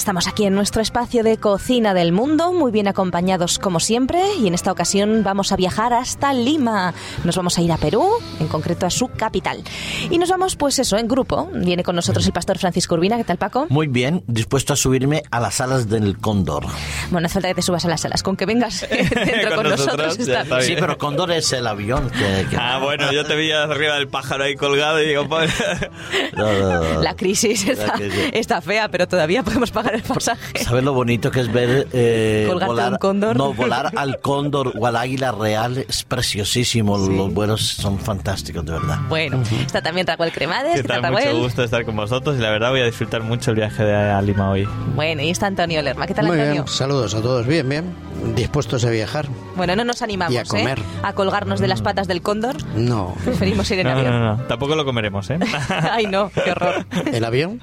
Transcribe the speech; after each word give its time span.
estamos 0.00 0.26
aquí 0.28 0.46
en 0.46 0.54
nuestro 0.54 0.80
espacio 0.80 1.22
de 1.22 1.36
cocina 1.36 1.92
del 1.92 2.10
mundo, 2.12 2.54
muy 2.54 2.72
bien 2.72 2.88
acompañados 2.88 3.58
como 3.58 3.80
siempre, 3.80 4.22
y 4.40 4.46
en 4.46 4.54
esta 4.54 4.72
ocasión 4.72 5.22
vamos 5.22 5.52
a 5.52 5.56
viajar 5.56 5.92
hasta 5.92 6.32
Lima. 6.32 6.94
Nos 7.22 7.36
vamos 7.36 7.58
a 7.58 7.60
ir 7.60 7.70
a 7.70 7.76
Perú, 7.76 8.08
en 8.40 8.48
concreto 8.48 8.86
a 8.86 8.90
su 8.90 9.08
capital. 9.08 9.62
Y 10.10 10.16
nos 10.16 10.30
vamos, 10.30 10.56
pues 10.56 10.78
eso, 10.78 10.96
en 10.96 11.06
grupo. 11.06 11.50
Viene 11.52 11.84
con 11.84 11.96
nosotros 11.96 12.24
el 12.24 12.32
pastor 12.32 12.56
Francisco 12.58 12.94
Urbina. 12.94 13.18
¿Qué 13.18 13.24
tal, 13.24 13.36
Paco? 13.36 13.66
Muy 13.68 13.88
bien, 13.88 14.24
dispuesto 14.26 14.72
a 14.72 14.76
subirme 14.76 15.22
a 15.30 15.38
las 15.38 15.60
alas 15.60 15.90
del 15.90 16.16
cóndor. 16.16 16.64
Bueno, 17.10 17.20
no 17.20 17.26
hace 17.26 17.34
falta 17.34 17.48
que 17.48 17.56
te 17.56 17.62
subas 17.62 17.84
a 17.84 17.88
las 17.88 18.02
alas, 18.06 18.22
con 18.22 18.36
que 18.36 18.46
vengas 18.46 18.86
dentro 18.90 19.54
con, 19.54 19.68
nosotros, 19.68 20.18
está 20.18 20.44
bien. 20.44 20.62
Sí, 20.62 20.76
pero 20.80 20.96
cóndor 20.96 21.30
es 21.30 21.52
el 21.52 21.66
avión 21.66 22.08
que... 22.08 22.46
que- 22.48 22.56
Ah, 22.56 22.78
bueno, 22.82 23.12
yo 23.12 23.26
te 23.26 23.36
vi 23.36 23.52
arriba 23.52 23.96
del 23.96 24.08
pájaro 24.08 24.44
ahí 24.44 24.56
colgado 24.56 25.02
y 25.02 25.08
digo, 25.08 25.28
pues... 25.28 25.52
No, 26.36 26.50
no, 26.54 26.94
no. 26.94 27.02
La 27.02 27.14
crisis 27.14 27.66
La 27.66 27.72
está, 27.74 27.92
crisis. 27.92 28.30
está 28.32 28.60
fea, 28.62 28.88
pero 28.88 29.06
todavía 29.06 29.42
podemos 29.42 29.70
pagar 29.70 29.89
el 29.94 30.02
pasaje. 30.02 30.64
¿Sabes 30.64 30.84
lo 30.84 30.92
bonito 30.92 31.30
que 31.30 31.40
es 31.40 31.52
ver 31.52 31.88
eh, 31.92 32.48
volar, 32.66 32.92
un 32.92 32.98
cóndor? 32.98 33.36
No, 33.36 33.52
volar 33.54 33.92
al 33.96 34.20
cóndor 34.20 34.72
o 34.78 34.86
al 34.86 34.96
águila 34.96 35.32
real 35.32 35.78
es 35.88 36.04
preciosísimo. 36.04 36.96
Los 36.98 37.32
vuelos 37.32 37.60
son 37.66 37.98
fantásticos, 37.98 38.64
de 38.64 38.72
verdad. 38.72 38.98
Bueno, 39.08 39.42
está 39.64 39.82
también 39.82 40.06
Raúl 40.06 40.30
Cremades. 40.32 40.76
¿Qué 40.76 40.82
¿Qué 40.82 40.88
tal? 40.88 41.12
Mucho 41.12 41.38
gusto 41.38 41.62
estar 41.64 41.84
con 41.84 41.96
vosotros 41.96 42.36
y 42.36 42.40
la 42.40 42.50
verdad 42.50 42.70
voy 42.70 42.80
a 42.80 42.84
disfrutar 42.86 43.22
mucho 43.22 43.50
el 43.50 43.56
viaje 43.56 43.84
de 43.84 43.94
a 43.94 44.20
Lima 44.22 44.50
hoy. 44.50 44.68
Bueno, 44.94 45.22
y 45.22 45.30
está 45.30 45.46
Antonio 45.46 45.80
Lerma. 45.82 46.06
¿Qué 46.06 46.14
tal, 46.14 46.26
Muy 46.26 46.38
Antonio? 46.38 46.62
bien, 46.64 46.68
saludos 46.74 47.14
a 47.14 47.20
todos. 47.22 47.46
Bien, 47.46 47.68
bien. 47.68 47.94
Dispuestos 48.34 48.84
a 48.84 48.90
viajar. 48.90 49.28
Bueno, 49.56 49.74
no 49.76 49.84
nos 49.84 50.02
animamos 50.02 50.34
Y 50.34 50.38
a 50.38 50.44
comer. 50.44 50.78
¿eh? 50.78 50.82
a 51.02 51.14
colgarnos 51.14 51.58
de 51.60 51.68
las 51.68 51.80
patas 51.80 52.06
del 52.06 52.20
cóndor. 52.20 52.56
No. 52.74 53.14
Preferimos 53.24 53.70
ir 53.70 53.78
en 53.80 53.86
No, 53.86 53.92
avión. 53.92 54.10
no, 54.12 54.36
no, 54.36 54.42
tampoco 54.44 54.74
lo 54.76 54.84
comeremos, 54.84 55.30
¿eh? 55.30 55.38
Ay, 55.90 56.06
no, 56.06 56.30
qué 56.30 56.50
horror. 56.52 56.84
¿El 57.12 57.24
avión? 57.24 57.60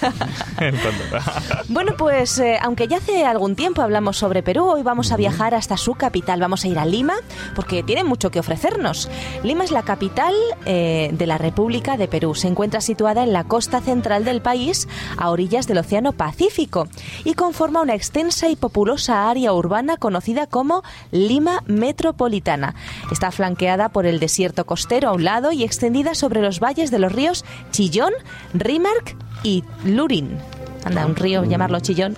Bueno, 1.68 1.94
pues 1.96 2.38
eh, 2.38 2.58
aunque 2.62 2.88
ya 2.88 2.98
hace 2.98 3.24
algún 3.24 3.56
tiempo 3.56 3.82
hablamos 3.82 4.16
sobre 4.16 4.42
Perú, 4.42 4.64
hoy 4.64 4.82
vamos 4.82 5.12
a 5.12 5.16
viajar 5.16 5.54
hasta 5.54 5.76
su 5.76 5.94
capital. 5.94 6.40
Vamos 6.40 6.64
a 6.64 6.68
ir 6.68 6.78
a 6.78 6.86
Lima 6.86 7.14
porque 7.54 7.82
tiene 7.82 8.04
mucho 8.04 8.30
que 8.30 8.40
ofrecernos. 8.40 9.10
Lima 9.42 9.64
es 9.64 9.70
la 9.70 9.82
capital 9.82 10.34
eh, 10.64 11.10
de 11.12 11.26
la 11.26 11.38
República 11.38 11.96
de 11.96 12.08
Perú. 12.08 12.34
Se 12.34 12.48
encuentra 12.48 12.80
situada 12.80 13.22
en 13.22 13.32
la 13.32 13.44
costa 13.44 13.80
central 13.80 14.24
del 14.24 14.42
país, 14.42 14.88
a 15.16 15.30
orillas 15.30 15.66
del 15.66 15.78
Océano 15.78 16.12
Pacífico, 16.12 16.88
y 17.24 17.34
conforma 17.34 17.82
una 17.82 17.94
extensa 17.94 18.48
y 18.48 18.56
populosa 18.56 19.28
área 19.28 19.52
urbana 19.52 19.96
conocida 19.96 20.46
como 20.46 20.82
Lima 21.10 21.62
Metropolitana. 21.66 22.74
Está 23.10 23.30
flanqueada 23.30 23.88
por 23.90 24.06
el 24.06 24.20
desierto 24.20 24.66
costero 24.66 25.08
a 25.08 25.12
un 25.12 25.24
lado 25.24 25.52
y 25.52 25.64
extendida 25.64 26.14
sobre 26.14 26.40
los 26.40 26.60
valles 26.60 26.90
de 26.90 26.98
los 26.98 27.12
ríos 27.12 27.44
Chillón, 27.70 28.12
Rímac 28.54 29.16
y 29.42 29.64
Lurín. 29.84 30.38
Anda, 30.86 31.04
un 31.04 31.16
río, 31.16 31.44
llamarlo 31.44 31.80
Chillón. 31.80 32.16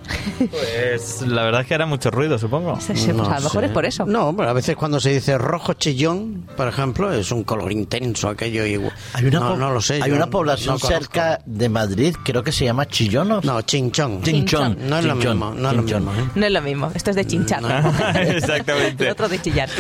Pues 0.51 1.23
la 1.23 1.43
verdad 1.43 1.63
es 1.63 1.67
que 1.67 1.75
hará 1.75 1.87
mucho 1.87 2.11
ruido, 2.11 2.39
supongo. 2.39 2.79
Sí, 2.81 2.95
sí, 2.95 3.13
pues 3.15 3.29
a 3.29 3.37
lo 3.37 3.41
mejor 3.45 3.61
sé. 3.63 3.67
es 3.67 3.73
por 3.73 3.85
eso. 3.87 4.05
No, 4.07 4.35
pero 4.37 4.51
a 4.51 4.53
veces 4.53 4.77
cuando 4.77 5.01
se 5.01 5.11
dice 5.11 5.39
rojo 5.39 5.73
chillón, 5.73 6.47
por 6.57 6.69
ejemplo, 6.69 7.11
es 7.13 7.33
un 7.33 7.45
color 7.45 7.73
intenso 7.73 8.29
aquello. 8.29 8.67
igual. 8.67 8.93
Hay 9.15 9.25
una, 9.27 9.41
no, 9.41 9.57
no 9.57 9.71
lo 9.73 9.81
sé. 9.81 10.01
Hay 10.03 10.11
una 10.11 10.27
no 10.27 10.31
población 10.31 10.79
cerca 10.79 11.41
de 11.47 11.69
Madrid, 11.71 12.15
creo 12.23 12.43
que 12.43 12.53
se 12.53 12.67
llama 12.67 12.87
Chillón. 12.87 13.33
¿o? 13.33 13.41
No, 13.43 13.63
chinchón. 13.63 14.23
Chinchón. 14.23 14.77
No 14.87 14.99
es 14.99 15.05
lo 15.07 15.15
Chinchón, 15.15 15.39
mismo, 15.39 15.55
no 15.55 15.71
es 15.71 15.77
lo 15.77 15.83
Chinchón. 15.83 16.05
mismo. 16.07 16.21
¿eh? 16.21 16.31
No 16.35 16.47
es 16.47 16.53
lo 16.53 16.63
mismo, 16.63 16.91
esto 16.95 17.11
es 17.11 17.17
de 17.17 17.27
chinchar. 17.27 17.63
Exactamente. 18.17 19.05
El 19.07 19.13
otro 19.13 19.29
de 19.29 19.41
chillar. 19.41 19.71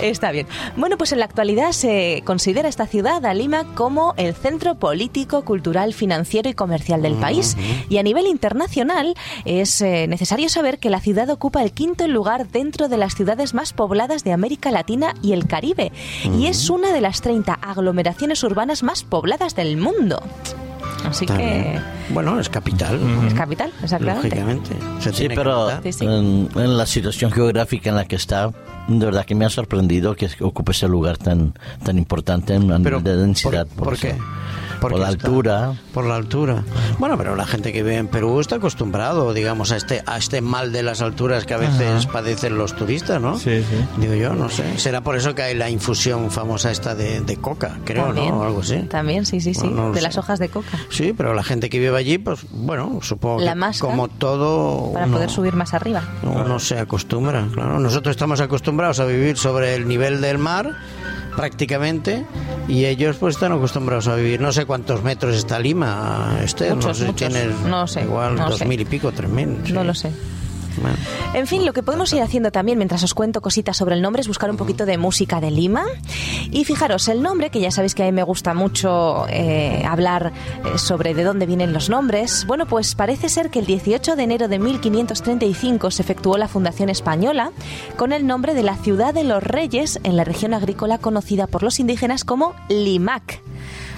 Está 0.00 0.30
bien. 0.30 0.46
Bueno, 0.76 0.96
pues 0.96 1.12
en 1.12 1.18
la 1.18 1.24
actualidad 1.24 1.72
se 1.72 2.22
considera 2.24 2.68
esta 2.68 2.86
ciudad, 2.86 3.24
a 3.26 3.34
Lima, 3.34 3.74
como 3.74 4.14
el 4.16 4.34
centro 4.34 4.76
político, 4.76 5.42
cultural, 5.44 5.92
financiero 5.92 6.48
y 6.48 6.54
comercial 6.54 7.02
del 7.02 7.14
país. 7.14 7.56
Y 7.88 7.98
a 7.98 8.02
nivel 8.02 8.11
internacional 8.20 9.14
es 9.44 9.80
eh, 9.80 10.06
necesario 10.08 10.48
saber 10.48 10.78
que 10.78 10.90
la 10.90 11.00
ciudad 11.00 11.28
ocupa 11.30 11.62
el 11.62 11.72
quinto 11.72 12.06
lugar 12.08 12.48
dentro 12.48 12.88
de 12.88 12.96
las 12.96 13.14
ciudades 13.14 13.54
más 13.54 13.72
pobladas 13.72 14.24
de 14.24 14.32
América 14.32 14.70
Latina 14.70 15.14
y 15.22 15.32
el 15.32 15.46
Caribe. 15.46 15.92
Y 16.38 16.46
es 16.46 16.70
una 16.70 16.92
de 16.92 17.00
las 17.00 17.20
30 17.20 17.54
aglomeraciones 17.54 18.42
urbanas 18.44 18.82
más 18.82 19.02
pobladas 19.02 19.54
del 19.54 19.76
mundo. 19.76 20.22
Así 21.04 21.26
que. 21.26 21.80
Bueno, 22.10 22.38
es 22.38 22.48
capital. 22.48 23.00
es 23.26 23.34
capital, 23.34 23.72
exactamente. 23.82 24.28
Lógicamente. 24.28 24.70
Se 25.00 25.12
Sí, 25.12 25.28
pero 25.28 25.64
notar. 25.64 25.82
Sí, 25.82 25.92
sí. 25.92 26.04
En, 26.04 26.48
en 26.54 26.76
la 26.76 26.86
situación 26.86 27.32
geográfica 27.32 27.90
en 27.90 27.96
la 27.96 28.04
que 28.04 28.16
está, 28.16 28.52
de 28.88 29.04
verdad 29.04 29.24
que 29.24 29.34
me 29.34 29.44
ha 29.44 29.50
sorprendido 29.50 30.14
que 30.14 30.28
ocupe 30.40 30.72
ese 30.72 30.88
lugar 30.88 31.18
tan 31.18 31.54
tan 31.84 31.98
importante 31.98 32.54
en 32.54 32.68
Pero, 32.68 32.78
nivel 32.78 33.02
de 33.02 33.16
densidad. 33.16 33.66
¿por, 33.66 33.98
qué? 33.98 34.16
Por 34.90 34.98
la 34.98 35.10
está- 35.10 35.26
altura. 35.28 35.72
Por 35.94 36.04
la 36.06 36.16
altura. 36.16 36.62
Bueno, 36.98 37.16
pero 37.18 37.36
la 37.36 37.46
gente 37.46 37.72
que 37.72 37.82
vive 37.82 37.96
en 37.96 38.08
Perú 38.08 38.40
está 38.40 38.56
acostumbrado, 38.56 39.32
digamos, 39.32 39.72
a 39.72 39.76
este 39.76 40.02
a 40.06 40.16
este 40.18 40.40
mal 40.40 40.72
de 40.72 40.82
las 40.82 41.00
alturas 41.02 41.44
que 41.46 41.54
a 41.54 41.58
veces 41.58 42.06
padecen 42.06 42.58
los 42.58 42.74
turistas, 42.76 43.20
¿no? 43.20 43.38
Sí, 43.38 43.62
sí. 43.62 43.84
Digo 44.00 44.14
yo, 44.14 44.34
no 44.34 44.48
sé. 44.48 44.78
Será 44.78 45.00
por 45.02 45.16
eso 45.16 45.34
que 45.34 45.42
hay 45.42 45.54
la 45.54 45.70
infusión 45.70 46.30
famosa 46.30 46.70
esta 46.70 46.94
de, 46.94 47.20
de 47.20 47.36
coca, 47.36 47.78
creo, 47.84 48.06
También, 48.06 48.28
¿no? 48.30 48.40
O 48.40 48.44
algo 48.44 48.60
así. 48.60 48.78
También, 48.90 49.24
sí, 49.26 49.40
sí, 49.40 49.54
sí. 49.54 49.60
Bueno, 49.60 49.88
no 49.88 49.92
de 49.92 50.00
sé. 50.00 50.02
las 50.02 50.18
hojas 50.18 50.38
de 50.38 50.48
coca. 50.48 50.78
Sí, 50.90 51.12
pero 51.16 51.34
la 51.34 51.42
gente 51.44 51.70
que 51.70 51.78
vive 51.78 51.96
allí, 51.96 52.18
pues 52.18 52.40
bueno, 52.50 52.98
supongo 53.02 53.40
La 53.40 53.52
que 53.52 53.58
máscara 53.58 53.90
como 53.92 54.08
todo 54.08 54.92
Para 54.92 55.06
uno- 55.06 55.14
poder 55.16 55.30
subir 55.30 55.54
más 55.54 55.74
arriba. 55.74 56.02
uno 56.22 56.58
se 56.58 56.78
acostumbra, 56.78 57.46
claro. 57.52 57.78
Nosotros 57.78 58.12
estamos 58.12 58.40
acostumbrados 58.40 59.00
a 59.00 59.04
vivir 59.04 59.36
sobre 59.36 59.74
el 59.74 59.86
nivel 59.86 60.20
del 60.20 60.38
mar 60.38 60.70
prácticamente 61.36 62.24
y 62.68 62.84
ellos 62.84 63.16
pues 63.18 63.34
están 63.36 63.52
acostumbrados 63.52 64.08
a 64.08 64.14
vivir 64.16 64.40
no 64.40 64.52
sé 64.52 64.64
cuántos 64.66 65.02
metros 65.02 65.34
está 65.36 65.58
Lima 65.58 66.38
este 66.42 66.74
no 66.74 66.82
sé 66.94 66.94
si 66.94 67.06
muchos. 67.12 67.16
tiene 67.16 67.46
No 67.68 67.86
sé, 67.86 68.02
igual 68.02 68.36
no 68.36 68.48
dos 68.48 68.58
sé. 68.58 68.64
mil 68.66 68.80
y 68.80 68.84
pico 68.84 69.12
tres 69.12 69.30
mil 69.30 69.58
sí. 69.64 69.72
No 69.72 69.84
lo 69.84 69.94
sé. 69.94 70.10
Bueno. 70.80 70.96
En 71.34 71.46
fin, 71.46 71.64
lo 71.64 71.72
que 71.72 71.82
podemos 71.82 72.12
ir 72.12 72.22
haciendo 72.22 72.50
también 72.50 72.78
mientras 72.78 73.02
os 73.02 73.14
cuento 73.14 73.40
cositas 73.40 73.76
sobre 73.76 73.94
el 73.94 74.02
nombre 74.02 74.20
es 74.20 74.28
buscar 74.28 74.50
un 74.50 74.56
poquito 74.56 74.86
de 74.86 74.98
música 74.98 75.40
de 75.40 75.50
Lima. 75.50 75.84
Y 76.50 76.64
fijaros, 76.64 77.08
el 77.08 77.22
nombre, 77.22 77.50
que 77.50 77.60
ya 77.60 77.70
sabéis 77.70 77.94
que 77.94 78.02
a 78.02 78.06
mí 78.06 78.12
me 78.12 78.22
gusta 78.22 78.54
mucho 78.54 79.26
eh, 79.28 79.82
hablar 79.86 80.32
eh, 80.64 80.78
sobre 80.78 81.14
de 81.14 81.24
dónde 81.24 81.46
vienen 81.46 81.72
los 81.72 81.88
nombres, 81.88 82.44
bueno, 82.46 82.66
pues 82.66 82.94
parece 82.94 83.28
ser 83.28 83.50
que 83.50 83.58
el 83.58 83.66
18 83.66 84.16
de 84.16 84.22
enero 84.22 84.48
de 84.48 84.58
1535 84.58 85.90
se 85.90 86.02
efectuó 86.02 86.36
la 86.36 86.48
fundación 86.48 86.88
española 86.88 87.52
con 87.96 88.12
el 88.12 88.26
nombre 88.26 88.54
de 88.54 88.62
la 88.62 88.76
ciudad 88.76 89.14
de 89.14 89.24
los 89.24 89.42
reyes 89.42 90.00
en 90.02 90.16
la 90.16 90.24
región 90.24 90.54
agrícola 90.54 90.98
conocida 90.98 91.46
por 91.46 91.62
los 91.62 91.80
indígenas 91.80 92.24
como 92.24 92.54
Limac. 92.68 93.42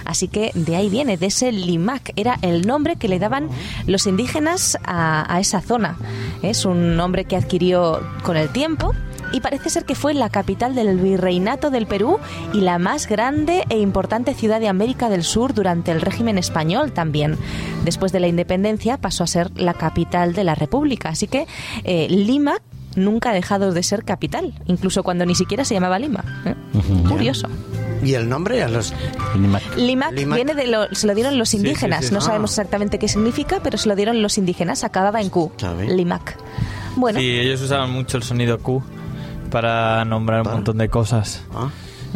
Así 0.05 0.27
que 0.27 0.51
de 0.53 0.75
ahí 0.75 0.89
viene, 0.89 1.17
de 1.17 1.27
ese 1.27 1.51
Limac. 1.51 2.13
Era 2.15 2.37
el 2.41 2.65
nombre 2.65 2.95
que 2.95 3.07
le 3.07 3.19
daban 3.19 3.49
los 3.87 4.07
indígenas 4.07 4.77
a, 4.83 5.33
a 5.33 5.39
esa 5.39 5.61
zona. 5.61 5.97
Es 6.41 6.65
un 6.65 6.95
nombre 6.95 7.25
que 7.25 7.35
adquirió 7.35 8.01
con 8.23 8.37
el 8.37 8.49
tiempo 8.49 8.93
y 9.31 9.41
parece 9.41 9.69
ser 9.69 9.85
que 9.85 9.95
fue 9.95 10.13
la 10.13 10.29
capital 10.29 10.75
del 10.75 10.97
virreinato 10.97 11.69
del 11.69 11.87
Perú 11.87 12.19
y 12.53 12.61
la 12.61 12.79
más 12.79 13.07
grande 13.07 13.65
e 13.69 13.79
importante 13.79 14.33
ciudad 14.33 14.59
de 14.59 14.69
América 14.69 15.09
del 15.09 15.23
Sur 15.23 15.53
durante 15.53 15.91
el 15.91 16.01
régimen 16.01 16.37
español 16.37 16.93
también. 16.93 17.37
Después 17.83 18.11
de 18.11 18.19
la 18.19 18.27
independencia 18.27 18.97
pasó 18.97 19.23
a 19.23 19.27
ser 19.27 19.51
la 19.59 19.73
capital 19.73 20.33
de 20.33 20.43
la 20.43 20.55
República. 20.55 21.09
Así 21.09 21.27
que 21.27 21.47
eh, 21.83 22.07
Lima 22.09 22.57
nunca 22.95 23.31
ha 23.31 23.33
dejado 23.33 23.73
de 23.73 23.83
ser 23.83 24.05
capital, 24.05 24.53
incluso 24.67 25.03
cuando 25.03 25.25
ni 25.25 25.35
siquiera 25.35 25.65
se 25.65 25.73
llamaba 25.73 25.99
Lima. 25.99 26.23
¿eh? 26.45 26.55
Curioso. 27.09 27.49
Y 28.05 28.13
el 28.13 28.29
nombre 28.29 28.61
a 28.63 28.67
los 28.69 28.93
Limac. 29.35 29.75
Limac, 29.75 30.11
Limac. 30.13 30.35
viene 30.35 30.53
de 30.53 30.67
lo, 30.67 30.87
se 30.93 31.07
lo 31.07 31.15
dieron 31.15 31.37
los 31.37 31.49
sí, 31.49 31.57
indígenas. 31.57 32.05
sí. 32.05 32.13
No 32.13 32.19
Ah. 32.19 32.21
sabemos 32.21 32.51
exactamente 32.51 32.99
qué 32.99 33.07
significa, 33.07 33.59
pero 33.63 33.77
se 33.77 33.89
lo 33.89 33.95
dieron 33.95 34.21
los 34.21 34.37
indígenas. 34.37 34.83
Acababa 34.83 35.21
en 35.21 35.29
Q. 35.29 35.51
Limac. 35.87 36.37
Bueno, 36.95 37.19
Sí, 37.19 37.27
ellos 37.39 37.61
usaban 37.61 37.91
mucho 37.91 38.17
el 38.17 38.23
sonido 38.23 38.59
Q 38.59 38.81
para 39.51 40.05
nombrar 40.05 40.39
un 40.41 40.45
Vale. 40.45 40.55
montón 40.57 40.77
de 40.77 40.89
cosas. 40.89 41.41
ah, 41.53 41.69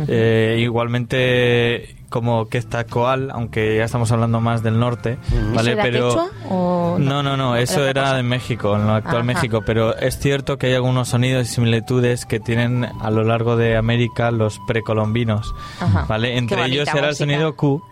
Eh, 0.08 0.58
igualmente 0.60 1.96
como 2.10 2.50
que 2.50 2.57
está 2.57 2.86
Coal, 2.86 3.30
aunque 3.31 3.78
ya 3.78 3.84
estamos 3.86 4.12
hablando 4.12 4.42
más 4.42 4.63
del 4.63 4.80
norte, 4.80 5.18
¿vale? 5.54 5.72
¿Eso 5.72 5.72
era 5.72 5.84
pero 5.84 6.07
quechua 6.10 6.30
o 6.50 6.98
no, 7.00 7.24
no, 7.24 7.38
no, 7.38 7.56
eso 7.56 7.86
era 7.86 8.04
cosa? 8.04 8.16
de 8.18 8.24
México, 8.24 8.75
en 8.75 8.88
lo 8.88 8.94
actual 8.94 9.18
Ajá. 9.18 9.24
México, 9.24 9.62
pero 9.66 9.96
es 9.96 10.18
cierto 10.18 10.57
que 10.57 10.68
hay 10.68 10.74
algunos 10.74 11.10
sonidos 11.10 11.48
y 11.48 11.54
similitudes 11.54 12.25
que 12.25 12.40
tienen 12.40 12.86
a 12.86 13.12
lo 13.12 13.24
largo 13.24 13.56
de 13.56 13.78
América 13.78 14.31
los 14.31 14.60
precolombinos, 14.68 15.54
Ajá. 15.80 16.06
¿vale? 16.07 16.38
Entre 16.38 16.66
ellos 16.66 16.88
era 16.94 17.10
el 17.10 17.16
sonido 17.16 17.56
Q 17.56 17.84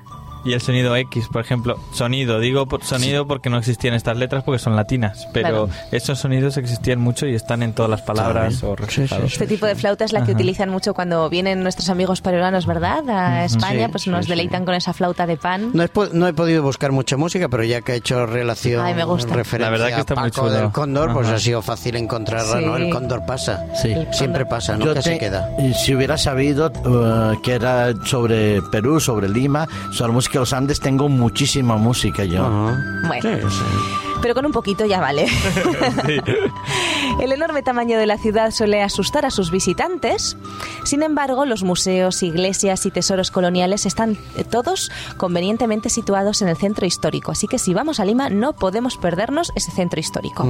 y 0.48 0.54
el 0.54 0.62
sonido 0.62 0.96
X, 0.96 1.28
por 1.32 1.42
ejemplo. 1.42 1.78
Sonido, 1.92 2.40
digo 2.40 2.66
por- 2.66 2.84
sonido 2.84 3.28
porque 3.28 3.50
no 3.50 3.58
existían 3.58 3.94
estas 3.94 4.18
letras 4.18 4.44
porque 4.44 4.60
son 4.60 4.76
latinas, 4.76 5.28
pero 5.34 5.68
Claro. 5.68 5.70
esos 5.92 6.20
sonidos 6.20 6.58
existían 6.58 7.00
mucho 7.00 7.28
y 7.28 7.36
están 7.36 7.62
en 7.64 7.74
todas 7.74 7.90
las 7.92 8.02
palabras 8.02 8.64
o. 8.64 8.76
Este 9.24 9.48
tipo 9.48 9.66
de 9.66 9.76
flauta 9.76 10.06
es 10.06 10.14
la 10.14 10.20
que 10.20 10.32
Ajá. 10.32 10.38
utilizan 10.38 10.70
mucho 10.70 10.94
cuando 10.94 11.30
vienen 11.30 11.62
nuestros 11.64 11.90
amigos 11.90 12.22
peruanos, 12.22 12.66
¿verdad? 12.66 13.08
A 13.10 13.46
España, 13.46 13.86
Sí, 13.86 13.92
pues 13.92 14.04
sí, 14.04 14.10
nos 14.10 14.26
sí. 14.26 14.32
deleitan 14.32 14.66
con 14.66 14.74
esa 14.76 14.94
flauta 14.94 15.26
de 15.28 15.38
pan. 15.38 15.72
no 15.74 15.84
he, 15.84 15.90
no 16.14 16.28
he 16.28 16.34
podido 16.34 16.64
buscar 16.64 16.92
mucha 16.92 17.18
música, 17.18 17.50
pero 17.50 17.64
ya 17.64 17.82
que 17.82 17.94
he 17.94 17.96
hecho 17.98 18.26
relación, 18.26 18.86
Ay, 18.86 18.94
me 18.94 19.04
gusta. 19.04 19.34
referencia 19.36 19.60
La 19.66 19.70
verdad 19.70 19.96
que 19.96 20.02
está 20.02 20.14
a 20.14 20.22
muy 20.22 20.30
Paco 20.32 20.48
chulo. 20.48 20.60
del 20.60 20.72
Cóndor, 20.72 21.14
pues 21.14 21.28
Ajá. 21.28 21.36
ha 21.36 21.40
sido 21.40 21.62
fácil 21.62 21.96
encontrarla, 21.96 22.62
¿no? 22.62 22.78
Sí. 22.78 22.84
El 22.84 22.90
Cóndor 22.90 23.26
pasa. 23.26 23.66
Sí. 23.82 23.94
Siempre 24.12 24.46
pasa, 24.46 24.78
nunca 24.78 25.02
se 25.02 25.18
queda. 25.18 25.50
y 25.60 25.74
Si 25.74 25.94
hubiera 25.96 26.18
sabido 26.18 26.72
uh, 26.86 27.42
que 27.42 27.54
era 27.54 27.94
sobre 28.06 28.62
Perú, 28.72 29.00
sobre 29.00 29.28
Lima, 29.30 29.68
sobre 29.92 30.10
la 30.10 30.14
música 30.14 30.37
los 30.38 30.54
Andes, 30.54 30.80
tengo 30.80 31.10
muchísima 31.10 31.78
música 31.78 32.24
yo. 32.24 32.48
Bueno. 33.08 33.22
Sí, 33.22 33.30
sí. 33.50 33.64
Pero 34.22 34.34
con 34.34 34.46
un 34.46 34.52
poquito 34.52 34.86
ya 34.86 35.00
vale. 35.00 35.26
El 37.20 37.32
enorme 37.32 37.64
tamaño 37.64 37.98
de 37.98 38.06
la 38.06 38.18
ciudad 38.18 38.52
suele 38.52 38.84
asustar 38.84 39.26
a 39.26 39.32
sus 39.32 39.52
visitantes. 39.52 40.38
Sin 40.84 41.04
embargo, 41.04 41.46
los 41.46 41.64
museos, 41.64 42.22
iglesias 42.22 42.86
y 42.86 42.92
tesoros 42.92 43.32
coloniales 43.32 43.86
están 43.86 44.18
todos 44.52 44.92
convenientemente 45.18 45.90
situados 45.90 46.42
en 46.42 46.48
el 46.48 46.58
centro 46.58 46.86
histórico. 46.86 47.32
Así 47.32 47.48
que 47.48 47.60
si 47.60 47.74
vamos 47.74 48.00
a 48.00 48.06
Lima 48.06 48.30
no 48.30 48.54
podemos 48.54 48.98
perdernos 48.98 49.52
ese 49.56 49.72
centro 49.72 50.00
histórico. 50.00 50.48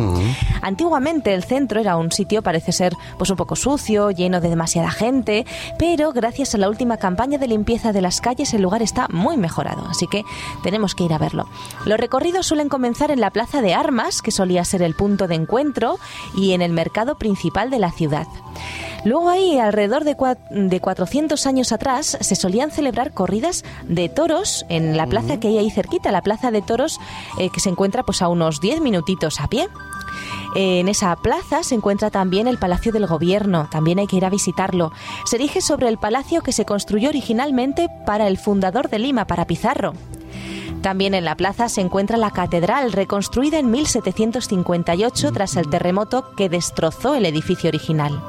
Antiguamente 0.61 1.33
el 1.33 1.43
centro 1.43 1.79
era 1.79 1.95
un 1.97 2.11
sitio, 2.11 2.41
parece 2.41 2.71
ser, 2.71 2.93
pues 3.17 3.29
un 3.29 3.37
poco 3.37 3.55
sucio, 3.55 4.11
lleno 4.11 4.41
de 4.41 4.49
demasiada 4.49 4.91
gente, 4.91 5.45
pero 5.79 6.11
gracias 6.11 6.53
a 6.55 6.57
la 6.57 6.69
última 6.69 6.97
campaña 6.97 7.37
de 7.37 7.47
limpieza 7.47 7.93
de 7.93 8.01
las 8.01 8.21
calles 8.21 8.53
el 8.53 8.61
lugar 8.61 8.81
está 8.81 9.07
muy 9.09 9.37
mejorado. 9.37 9.87
Así 9.89 10.07
que 10.07 10.23
tenemos 10.63 10.95
que 10.95 11.05
ir 11.05 11.13
a 11.13 11.17
verlo. 11.17 11.47
Los 11.85 11.99
recorridos 11.99 12.45
suelen 12.45 12.69
comenzar 12.69 13.11
en 13.11 13.21
la 13.21 13.31
Plaza 13.31 13.61
de 13.61 13.73
Armas, 13.73 14.21
que 14.21 14.31
solía 14.31 14.65
ser 14.65 14.81
el 14.81 14.95
punto 14.95 15.27
de 15.27 15.35
encuentro, 15.35 15.99
y 16.35 16.46
en 16.53 16.61
el 16.61 16.71
mercado 16.71 17.17
principal 17.17 17.69
de 17.69 17.79
la 17.79 17.91
ciudad. 17.91 18.27
Luego 19.05 19.29
ahí, 19.29 19.57
alrededor 19.57 20.03
de, 20.03 20.17
de 20.49 20.79
400 20.81 21.45
años 21.45 21.71
atrás, 21.71 22.17
se 22.19 22.35
solían 22.35 22.71
celebrar 22.71 23.13
corridas 23.13 23.63
de 23.87 24.09
toros 24.09 24.65
en 24.69 24.97
la 24.97 25.07
plaza 25.07 25.39
que 25.39 25.47
hay 25.49 25.57
ahí 25.59 25.69
cerquita, 25.69 26.11
la 26.11 26.21
plaza 26.21 26.51
de 26.51 26.61
toros 26.61 26.99
eh, 27.39 27.49
que 27.49 27.59
se 27.59 27.69
encuentra 27.69 28.03
pues 28.03 28.21
a 28.21 28.27
unos 28.27 28.59
10 28.59 28.81
minutitos 28.81 29.39
a 29.39 29.47
pie. 29.47 29.69
En 30.55 30.87
esa 30.87 31.15
plaza 31.15 31.63
se 31.63 31.75
encuentra 31.75 32.09
también 32.09 32.47
el 32.47 32.57
Palacio 32.57 32.91
del 32.91 33.05
Gobierno, 33.05 33.67
también 33.71 33.99
hay 33.99 34.07
que 34.07 34.15
ir 34.15 34.25
a 34.25 34.29
visitarlo. 34.29 34.91
Se 35.25 35.35
erige 35.35 35.61
sobre 35.61 35.87
el 35.87 35.97
palacio 35.97 36.41
que 36.41 36.51
se 36.51 36.65
construyó 36.65 37.09
originalmente 37.09 37.89
para 38.05 38.27
el 38.27 38.37
fundador 38.37 38.89
de 38.89 38.99
Lima, 38.99 39.25
para 39.25 39.45
Pizarro. 39.45 39.93
También 40.81 41.13
en 41.13 41.25
la 41.25 41.35
plaza 41.35 41.69
se 41.69 41.81
encuentra 41.81 42.17
la 42.17 42.31
catedral, 42.31 42.91
reconstruida 42.91 43.59
en 43.59 43.71
1758 43.71 45.31
tras 45.31 45.55
el 45.55 45.69
terremoto 45.69 46.31
que 46.35 46.49
destrozó 46.49 47.15
el 47.15 47.25
edificio 47.25 47.69
original. 47.69 48.21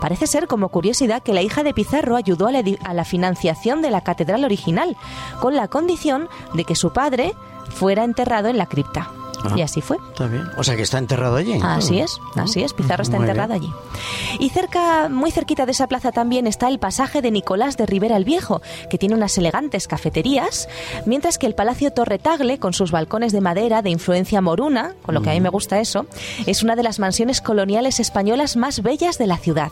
Parece 0.00 0.26
ser 0.26 0.46
como 0.46 0.68
curiosidad 0.68 1.22
que 1.22 1.32
la 1.32 1.42
hija 1.42 1.62
de 1.62 1.74
Pizarro 1.74 2.16
ayudó 2.16 2.46
a 2.46 2.52
la, 2.52 3.04
financiación 3.04 3.82
de 3.82 3.90
la 3.90 4.02
catedral 4.02 4.44
original, 4.44 4.96
con 5.40 5.56
la 5.56 5.68
condición 5.68 6.28
de 6.54 6.64
que 6.64 6.74
su 6.74 6.92
padre 6.92 7.34
fuera 7.70 8.04
enterrado 8.04 8.48
en 8.48 8.58
la 8.58 8.66
cripta. 8.66 9.10
Ah, 9.44 9.54
y 9.56 9.62
así 9.62 9.80
fue. 9.80 9.96
Está 10.08 10.26
bien. 10.26 10.44
O 10.56 10.64
sea 10.64 10.76
que 10.76 10.82
está 10.82 10.98
enterrado 10.98 11.36
allí. 11.36 11.58
Así 11.62 12.00
es, 12.00 12.18
así 12.36 12.62
es. 12.62 12.72
Pizarro 12.72 13.02
está 13.02 13.16
enterrado 13.16 13.54
allí. 13.54 13.72
Y 14.38 14.50
cerca, 14.50 15.08
muy 15.08 15.30
cerquita 15.30 15.66
de 15.66 15.72
esa 15.72 15.86
plaza 15.86 16.12
también 16.12 16.46
está 16.46 16.68
el 16.68 16.78
pasaje 16.78 17.22
de 17.22 17.30
Nicolás 17.30 17.76
de 17.76 17.86
Rivera 17.86 18.16
el 18.16 18.24
Viejo, 18.24 18.62
que 18.90 18.98
tiene 18.98 19.14
unas 19.14 19.36
elegantes 19.38 19.88
cafeterías, 19.88 20.68
mientras 21.06 21.38
que 21.38 21.46
el 21.46 21.54
Palacio 21.54 21.92
Torre 21.92 22.18
Tagle, 22.18 22.58
con 22.58 22.72
sus 22.72 22.90
balcones 22.90 23.32
de 23.32 23.40
madera 23.40 23.82
de 23.82 23.90
influencia 23.90 24.40
moruna, 24.40 24.94
con 25.02 25.14
lo 25.14 25.22
que 25.22 25.30
a 25.30 25.32
mí 25.32 25.40
me 25.40 25.48
gusta 25.48 25.80
eso, 25.80 26.06
es 26.46 26.62
una 26.62 26.76
de 26.76 26.82
las 26.82 26.98
mansiones 26.98 27.40
coloniales 27.40 28.00
españolas 28.00 28.56
más 28.56 28.82
bellas 28.82 29.18
de 29.18 29.26
la 29.26 29.36
ciudad. 29.36 29.70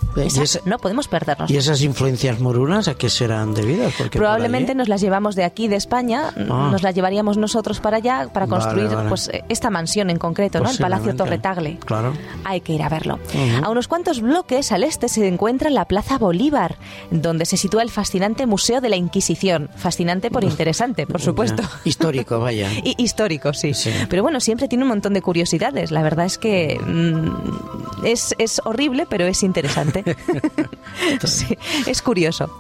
no 0.65 0.79
podemos 0.79 1.09
perdernos. 1.09 1.51
¿Y 1.51 1.57
esas 1.57 1.83
influencias 1.83 2.41
morunas 2.41 2.89
a 2.89 2.95
qué 2.95 3.09
serán 3.09 3.55
debidas? 3.55 3.95
Porque 3.99 4.19
Probablemente 4.19 4.75
nos 4.75 4.89
las 4.89 5.01
llevamos 5.01 5.35
de 5.35 5.45
aquí, 5.45 5.69
de 5.69 5.77
España, 5.77 6.33
ah. 6.37 6.69
nos 6.71 6.83
las 6.83 6.95
llevaríamos 6.95 7.37
nosotros 7.37 7.81
para 7.81 7.99
allá 7.99 8.29
para 8.33 8.47
construir 8.47 8.89
pues 9.09 9.31
esta 9.57 9.71
mansión 9.71 10.11
en 10.11 10.19
concreto, 10.19 10.61
¿no? 10.61 10.71
el 10.71 10.79
Palacio 10.79 11.17
Torretagle. 11.17 11.79
Claro. 11.85 12.13
Hay 12.45 12.61
que 12.61 12.75
ir 12.75 12.83
a 12.83 12.89
verlo. 12.89 13.19
A 13.63 13.71
unos 13.71 13.89
cuantos 13.89 14.21
bloques 14.21 14.71
al 14.73 14.85
este 14.85 15.09
se 15.09 15.27
encuentra 15.27 15.71
la 15.71 15.87
Plaza 15.87 16.19
Bolívar, 16.19 16.77
donde 17.11 17.47
se 17.47 17.57
sitúa 17.57 17.83
el 17.83 17.91
fascinante 17.91 18.47
Museo 18.47 18.81
de 18.81 18.89
la 18.89 18.97
Inquisición. 18.97 19.71
Fascinante 19.77 20.31
por 20.31 20.45
interesante, 20.45 21.07
por 21.07 21.21
supuesto. 21.21 21.63
Histórico, 21.85 22.39
vaya. 22.39 22.71
y, 22.85 22.95
histórico, 23.03 23.53
sí. 23.53 23.73
Pero 24.09 24.23
bueno, 24.23 24.41
siempre 24.41 24.69
tiene 24.69 24.85
un 24.85 24.89
montón 24.89 25.15
de 25.15 25.23
curiosidades. 25.23 25.91
La 25.91 26.03
verdad 26.03 26.27
es 26.27 26.39
que 26.39 26.79
mm, 26.79 28.05
es, 28.05 28.35
es 28.39 28.61
horrible, 28.65 29.07
pero 29.09 29.25
es 29.25 29.43
interesante. 29.43 30.05
sí, 31.25 31.57
es 31.87 32.03
curioso. 32.03 32.51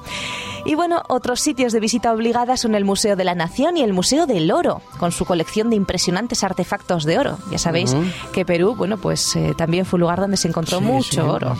Y 0.66 0.74
bueno, 0.74 1.04
otros 1.06 1.40
sitios 1.40 1.72
de 1.72 1.78
visita 1.78 2.12
obligada 2.12 2.56
son 2.56 2.74
el 2.74 2.84
Museo 2.84 3.14
de 3.14 3.22
la 3.22 3.36
Nación 3.36 3.76
y 3.76 3.82
el 3.82 3.92
Museo 3.92 4.26
del 4.26 4.50
Oro, 4.50 4.82
con 4.98 5.12
su 5.12 5.24
colección 5.24 5.70
de 5.70 5.76
impresionantes 5.76 6.42
artefactos 6.42 7.04
de 7.04 7.20
oro. 7.20 7.38
Ya 7.52 7.58
sabéis 7.58 7.94
que 8.32 8.44
Perú, 8.44 8.74
bueno, 8.74 8.96
pues 8.96 9.36
eh, 9.36 9.54
también 9.56 9.86
fue 9.86 9.98
un 9.98 10.00
lugar 10.00 10.18
donde 10.18 10.36
se 10.36 10.48
encontró 10.48 10.80
mucho 10.80 11.30
oro. 11.30 11.56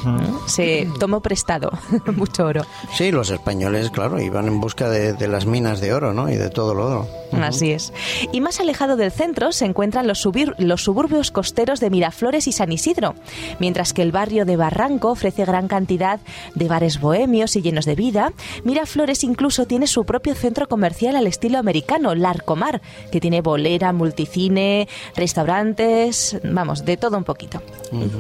Se 0.47 0.89
tomó 0.99 1.21
prestado 1.21 1.71
mucho 2.17 2.47
oro. 2.47 2.67
Sí, 2.95 3.13
los 3.13 3.31
españoles, 3.31 3.91
claro, 3.91 4.21
iban 4.21 4.49
en 4.49 4.61
busca 4.61 4.89
de, 4.89 5.29
las 5.29 5.47
minas 5.47 5.81
de 5.81 5.95
oro, 5.95 6.13
¿no? 6.13 6.29
Y 6.29 6.35
de 6.35 6.51
todo 6.51 6.75
lo 6.75 6.87
oro. 6.87 7.09
Así 7.41 7.71
es. 7.71 7.93
Y 8.33 8.41
más 8.41 8.59
alejado 8.59 8.97
del 8.97 9.13
centro 9.13 9.53
se 9.53 9.67
encuentran 9.67 10.09
los, 10.09 10.29
los 10.59 10.83
suburbios 10.83 11.31
costeros 11.31 11.79
de 11.79 11.91
Miraflores 11.91 12.49
y 12.49 12.53
San 12.53 12.73
Isidro, 12.73 13.15
mientras 13.61 13.93
que 13.93 14.03
el 14.03 14.11
barrio 14.11 14.45
de 14.45 14.57
Barranco 14.57 15.11
ofrece 15.11 15.45
gran 15.45 15.69
cantidad 15.69 16.19
de 16.57 16.67
bares 16.67 17.01
bohemios 17.01 17.55
y 17.55 17.63
llenos 17.63 17.85
de 17.85 17.95
vida. 17.95 18.33
Miraflores 18.65 18.96
Flores 18.97 19.25
incluso 19.25 19.67
tiene 19.67 19.87
su 19.87 20.07
propio 20.07 20.35
centro 20.35 20.69
comercial 20.69 21.17
al 21.17 21.27
estilo 21.27 21.59
americano, 21.59 22.15
Larcomar, 22.15 22.81
que 23.13 23.21
tiene 23.21 23.43
bolera, 23.43 23.93
multicine, 23.93 24.89
restaurantes, 25.15 26.41
vamos, 26.43 26.87
de 26.87 26.97
todo 26.97 27.19
un 27.19 27.25
poquito. 27.25 27.61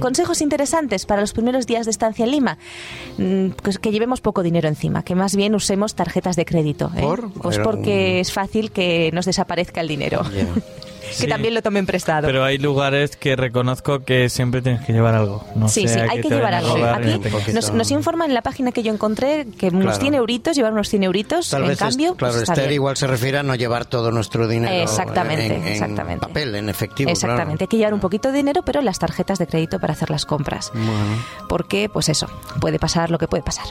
Consejos 0.00 0.42
interesantes 0.42 1.06
para 1.06 1.22
los 1.22 1.32
primeros 1.32 1.66
días 1.66 1.86
de 1.86 1.92
estancia 1.92 2.26
en 2.26 2.30
Lima, 2.30 2.58
mm, 3.16 3.52
pues 3.62 3.78
que 3.78 3.90
llevemos 3.90 4.20
poco 4.20 4.42
dinero 4.42 4.68
encima, 4.68 5.02
que 5.02 5.14
más 5.14 5.34
bien 5.34 5.54
usemos 5.54 5.94
tarjetas 5.94 6.36
de 6.36 6.44
crédito. 6.44 6.92
¿eh? 6.94 7.06
Pues 7.40 7.58
porque 7.58 8.20
es 8.20 8.30
fácil 8.30 8.70
que 8.70 9.10
nos 9.14 9.24
desaparezca 9.24 9.80
el 9.80 9.88
dinero. 9.88 10.24
que 11.18 11.26
también 11.26 11.54
lo 11.54 11.62
tomen 11.62 11.86
prestado. 11.86 12.26
Pero 12.26 12.44
hay 12.44 12.58
lugares 12.58 13.16
que 13.16 13.36
reconozco 13.36 14.00
que 14.00 14.28
siempre 14.28 14.62
tienes 14.62 14.84
que 14.84 14.92
llevar 14.92 15.14
algo. 15.14 15.44
No 15.54 15.68
sí, 15.68 15.88
sí, 15.88 15.98
hay 15.98 16.20
que, 16.20 16.28
llevar 16.28 16.54
algo. 16.54 16.76
Aquí 16.84 17.52
nos, 17.52 17.72
nos, 17.72 17.90
informa 17.90 18.24
en 18.24 18.34
la 18.34 18.42
página 18.42 18.72
que 18.72 18.82
yo 18.82 18.92
encontré 18.92 19.46
que 19.58 19.68
unos 19.68 19.98
100 19.98 20.14
euritos, 20.14 20.56
llevar 20.56 20.72
unos 20.72 20.88
100 20.88 21.04
euritos, 21.04 21.52
en 21.52 21.76
cambio... 21.76 22.14
claro, 22.14 22.34
pues 22.34 22.48
Esther 22.48 22.72
igual 22.72 22.96
se 22.96 23.06
refiere 23.06 23.38
a 23.38 23.42
no 23.42 23.54
llevar 23.54 23.84
todo 23.84 24.10
nuestro 24.10 24.48
dinero 24.48 24.72
exactamente, 24.74 25.56
en, 25.56 25.66
exactamente. 25.66 26.26
papel, 26.26 26.54
en 26.54 26.68
efectivo. 26.68 27.10
Exactamente, 27.10 27.64
hay 27.64 27.68
que 27.68 27.76
llevar 27.76 27.94
un 27.94 28.00
poquito 28.00 28.30
de 28.30 28.38
dinero, 28.38 28.62
pero 28.64 28.82
las 28.82 28.98
tarjetas 28.98 29.38
de 29.38 29.46
crédito 29.46 29.78
para 29.80 29.92
hacer 29.92 30.10
las 30.10 30.26
compras. 30.26 30.72
Porque, 31.48 31.88
pues 31.88 32.08
eso, 32.08 32.28
puede 32.60 32.78
pasar 32.78 33.10
lo 33.10 33.18
que 33.18 33.28
puede 33.28 33.42
pasar. 33.42 33.66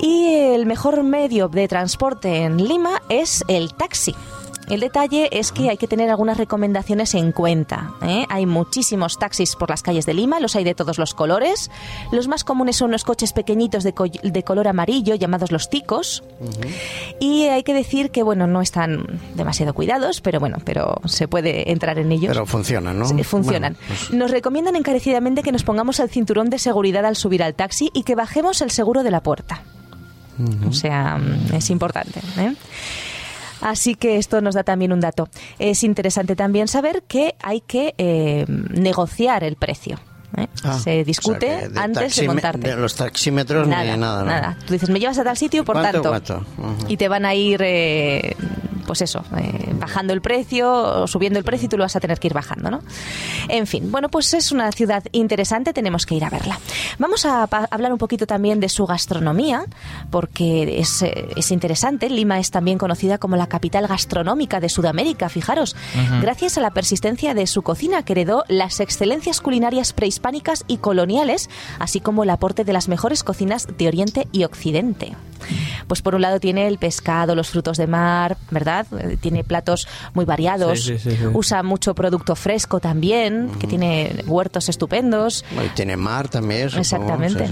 Y 0.00 0.34
el 0.54 0.66
mejor 0.66 1.02
medio 1.02 1.48
de 1.48 1.68
transporte 1.68 2.42
en 2.42 2.56
Lima 2.56 3.02
es 3.08 3.44
el 3.48 3.74
taxi. 3.74 4.14
El 4.72 4.80
detalle 4.80 5.28
es 5.32 5.52
que 5.52 5.68
hay 5.68 5.76
que 5.76 5.86
tener 5.86 6.08
algunas 6.08 6.38
recomendaciones 6.38 7.14
en 7.14 7.32
cuenta. 7.32 7.92
¿eh? 8.00 8.24
Hay 8.30 8.46
muchísimos 8.46 9.18
taxis 9.18 9.54
por 9.54 9.68
las 9.68 9.82
calles 9.82 10.06
de 10.06 10.14
Lima, 10.14 10.40
los 10.40 10.56
hay 10.56 10.64
de 10.64 10.74
todos 10.74 10.96
los 10.96 11.12
colores. 11.12 11.70
Los 12.10 12.26
más 12.26 12.42
comunes 12.42 12.76
son 12.76 12.90
los 12.90 13.04
coches 13.04 13.34
pequeñitos 13.34 13.84
de, 13.84 13.92
color 13.92 14.68
amarillo 14.68 15.14
llamados 15.14 15.52
los 15.52 15.68
ticos. 15.68 16.24
Y 17.20 17.48
hay 17.48 17.64
que 17.64 17.74
decir 17.74 18.10
que 18.10 18.22
bueno, 18.22 18.46
no 18.46 18.62
están 18.62 19.20
demasiado 19.34 19.74
cuidados, 19.74 20.22
pero 20.22 20.40
bueno, 20.40 20.56
pero 20.64 21.02
se 21.04 21.28
puede 21.28 21.70
entrar 21.70 21.98
en 21.98 22.10
ellos. 22.10 22.32
Pero 22.32 22.46
funcionan, 22.46 22.98
¿no? 22.98 23.04
funcionan. 23.24 23.76
Pues 23.86 24.10
nos 24.10 24.30
recomiendan 24.30 24.74
encarecidamente 24.74 25.42
que 25.42 25.52
nos 25.52 25.64
pongamos 25.64 26.00
el 26.00 26.08
cinturón 26.08 26.48
de 26.48 26.58
seguridad 26.58 27.04
al 27.04 27.16
subir 27.16 27.42
al 27.42 27.52
taxi 27.52 27.90
y 27.92 28.04
que 28.04 28.14
bajemos 28.14 28.62
el 28.62 28.70
seguro 28.70 29.02
de 29.02 29.10
la 29.10 29.22
puerta. 29.22 29.64
O 30.66 30.72
sea, 30.72 31.20
es 31.52 31.68
importante. 31.68 32.20
¿eh? 32.38 32.54
Así 33.62 33.94
que 33.94 34.18
esto 34.18 34.40
nos 34.40 34.54
da 34.54 34.64
también 34.64 34.92
un 34.92 35.00
dato. 35.00 35.28
Es 35.58 35.82
interesante 35.84 36.36
también 36.36 36.68
saber 36.68 37.04
que 37.04 37.34
hay 37.42 37.60
que 37.60 37.94
eh, 37.98 38.44
negociar 38.48 39.44
el 39.44 39.56
precio. 39.56 39.98
¿eh? 40.36 40.46
Ah, 40.64 40.78
se 40.78 41.04
discute 41.04 41.70
antes 41.76 42.16
de 42.16 42.26
montarte. 42.26 42.68
De 42.68 42.76
los 42.76 42.94
taxímetros 42.94 43.66
nada, 43.68 43.84
ni 43.84 44.00
nada, 44.00 44.24
Nada. 44.24 44.58
Tú 44.66 44.72
dices, 44.72 44.90
me 44.90 44.98
llevas 44.98 45.18
a 45.18 45.24
tal 45.24 45.36
sitio, 45.36 45.64
por 45.64 45.80
tanto. 45.80 46.12
Y 46.88 46.96
te 46.96 47.08
van 47.08 47.24
a 47.24 47.34
ir 47.34 47.60
eh, 47.62 48.36
pues 48.86 49.02
eso, 49.02 49.24
eh, 49.36 49.72
bajando 49.78 50.12
el 50.12 50.20
precio 50.20 51.02
o 51.02 51.06
subiendo 51.06 51.38
el 51.38 51.44
precio 51.44 51.66
y 51.66 51.68
tú 51.68 51.76
lo 51.76 51.84
vas 51.84 51.96
a 51.96 52.00
tener 52.00 52.18
que 52.18 52.28
ir 52.28 52.34
bajando, 52.34 52.70
¿no? 52.70 52.80
En 53.48 53.66
fin, 53.66 53.90
bueno, 53.90 54.08
pues 54.08 54.34
es 54.34 54.52
una 54.52 54.70
ciudad 54.72 55.02
interesante, 55.12 55.72
tenemos 55.72 56.06
que 56.06 56.14
ir 56.14 56.24
a 56.24 56.30
verla. 56.30 56.58
Vamos 56.98 57.24
a 57.26 57.42
hablar 57.42 57.92
un 57.92 57.98
poquito 57.98 58.26
también 58.26 58.60
de 58.60 58.68
su 58.68 58.86
gastronomía, 58.86 59.64
porque 60.10 60.78
es, 60.78 61.02
eh, 61.02 61.28
es 61.36 61.50
interesante. 61.50 62.10
Lima 62.10 62.38
es 62.38 62.50
también 62.50 62.78
conocida 62.78 63.18
como 63.18 63.36
la 63.36 63.46
capital 63.46 63.86
gastronómica 63.86 64.60
de 64.60 64.68
Sudamérica, 64.68 65.28
fijaros, 65.28 65.76
gracias 66.20 66.58
a 66.58 66.60
la 66.60 66.70
persistencia 66.70 67.34
de 67.34 67.46
su 67.46 67.62
cocina 67.62 68.02
que 68.02 68.12
heredó 68.12 68.44
las 68.48 68.80
excelencias 68.80 69.40
culinarias 69.40 69.92
prehispánicas 69.92 70.64
y 70.66 70.78
coloniales, 70.78 71.50
así 71.78 72.00
como 72.00 72.22
el 72.24 72.30
aporte 72.30 72.64
de 72.64 72.72
las 72.72 72.88
mejores 72.88 73.22
cocinas 73.24 73.66
de 73.76 73.88
Oriente 73.88 74.28
y 74.32 74.44
Occidente. 74.44 75.16
Pues 75.86 76.02
por 76.02 76.14
un 76.14 76.22
lado 76.22 76.40
tiene 76.40 76.66
el 76.68 76.78
pescado, 76.78 77.34
los 77.34 77.50
frutos 77.50 77.76
de 77.76 77.86
mar, 77.86 78.36
¿verdad? 78.50 78.71
Eh, 78.80 79.16
tiene 79.20 79.44
platos 79.44 79.86
muy 80.14 80.24
variados. 80.24 80.90
Usa 81.32 81.62
mucho 81.62 81.94
producto 81.94 82.34
fresco 82.34 82.80
también, 82.80 83.50
que 83.58 83.66
tiene 83.66 84.24
huertos 84.26 84.68
estupendos. 84.68 85.44
Y 85.64 85.68
tiene 85.74 85.96
mar 85.96 86.28
también. 86.28 86.70
Exactamente. 86.76 87.48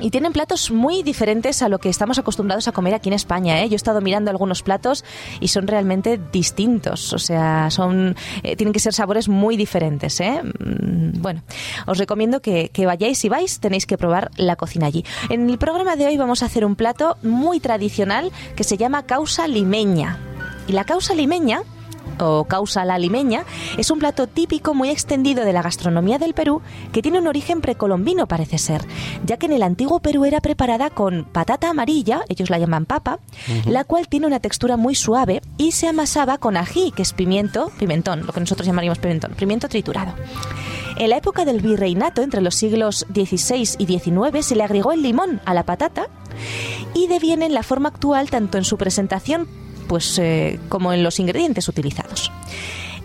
y 0.00 0.10
tienen 0.10 0.32
platos 0.32 0.72
muy 0.72 1.04
diferentes 1.04 1.62
a 1.62 1.68
lo 1.68 1.78
que 1.78 1.88
estamos 1.88 2.18
acostumbrados 2.18 2.66
a 2.66 2.72
comer 2.72 2.94
aquí 2.94 3.08
en 3.08 3.12
España. 3.14 3.62
¿eh? 3.62 3.68
Yo 3.68 3.74
he 3.74 3.76
estado 3.76 4.00
mirando 4.00 4.28
algunos 4.30 4.62
platos 4.62 5.04
y 5.38 5.48
son 5.48 5.68
realmente 5.68 6.20
distintos. 6.32 7.12
O 7.12 7.18
sea, 7.18 7.70
son 7.70 8.16
eh, 8.42 8.56
tienen 8.56 8.72
que 8.72 8.80
ser 8.80 8.92
sabores 8.92 9.28
muy 9.28 9.56
diferentes. 9.56 10.20
¿eh? 10.20 10.42
Mm, 10.42 11.22
Bueno, 11.22 11.42
os 11.86 11.96
recomiendo 11.98 12.40
que, 12.42 12.70
que 12.70 12.86
vayáis 12.86 13.18
si 13.18 13.28
vais, 13.28 13.60
tenéis 13.60 13.86
que 13.86 13.96
probar 13.96 14.30
la 14.36 14.56
cocina 14.56 14.86
allí. 14.86 15.04
En 15.30 15.48
el 15.48 15.58
programa 15.58 15.94
de 15.94 16.06
hoy 16.06 16.16
vamos 16.16 16.42
a 16.42 16.46
hacer 16.46 16.64
un 16.64 16.74
plato 16.74 17.16
muy 17.22 17.60
tradicional 17.60 18.32
que 18.56 18.64
se 18.64 18.76
llama 18.76 19.06
causa 19.06 19.46
limeña. 19.46 20.18
Y 20.66 20.72
la 20.72 20.84
causa 20.84 21.14
limeña 21.14 21.62
o 22.18 22.44
causa 22.44 22.84
la 22.84 22.98
limeña, 22.98 23.44
es 23.78 23.90
un 23.90 23.98
plato 23.98 24.26
típico 24.26 24.74
muy 24.74 24.90
extendido 24.90 25.44
de 25.44 25.52
la 25.52 25.62
gastronomía 25.62 26.18
del 26.18 26.34
Perú 26.34 26.62
que 26.92 27.02
tiene 27.02 27.18
un 27.18 27.26
origen 27.26 27.60
precolombino, 27.60 28.26
parece 28.26 28.58
ser, 28.58 28.82
ya 29.24 29.36
que 29.36 29.46
en 29.46 29.52
el 29.52 29.62
antiguo 29.62 30.00
Perú 30.00 30.24
era 30.24 30.40
preparada 30.40 30.90
con 30.90 31.24
patata 31.24 31.70
amarilla, 31.70 32.22
ellos 32.28 32.50
la 32.50 32.58
llaman 32.58 32.86
papa, 32.86 33.18
la 33.66 33.84
cual 33.84 34.08
tiene 34.08 34.26
una 34.26 34.40
textura 34.40 34.76
muy 34.76 34.94
suave 34.94 35.42
y 35.56 35.72
se 35.72 35.88
amasaba 35.88 36.38
con 36.38 36.56
ají, 36.56 36.92
que 36.92 37.02
es 37.02 37.12
pimiento, 37.12 37.70
pimentón, 37.78 38.26
lo 38.26 38.32
que 38.32 38.40
nosotros 38.40 38.66
llamaríamos 38.66 38.98
pimentón, 38.98 39.32
pimiento 39.34 39.68
triturado. 39.68 40.14
En 40.96 41.10
la 41.10 41.16
época 41.16 41.44
del 41.44 41.60
virreinato, 41.60 42.22
entre 42.22 42.40
los 42.40 42.54
siglos 42.54 43.04
XVI 43.12 43.76
y 43.78 43.86
XIX, 43.86 44.46
se 44.46 44.54
le 44.54 44.62
agregó 44.62 44.92
el 44.92 45.02
limón 45.02 45.40
a 45.44 45.52
la 45.52 45.64
patata 45.64 46.06
y 46.94 47.08
deviene 47.08 47.46
en 47.46 47.54
la 47.54 47.64
forma 47.64 47.88
actual 47.88 48.30
tanto 48.30 48.58
en 48.58 48.64
su 48.64 48.76
presentación 48.76 49.48
pues, 49.94 50.18
eh, 50.18 50.58
como 50.68 50.92
en 50.92 51.04
los 51.04 51.20
ingredientes 51.20 51.68
utilizados. 51.68 52.32